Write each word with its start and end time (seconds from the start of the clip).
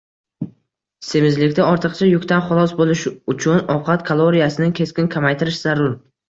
Semizlikda 1.09 1.67
ortiqcha 1.73 2.07
yukdan 2.09 2.41
xalos 2.47 2.73
bo‘lish 2.79 3.03
uchun 3.35 3.61
ovqat 3.75 4.07
kaloriyasini 4.09 4.71
keskin 4.81 5.13
kamaytirish 5.19 5.63
zarur. 5.69 5.95